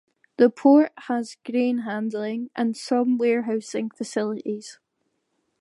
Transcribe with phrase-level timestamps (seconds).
[0.37, 4.79] The port has grain-handling and some warehousing facilities.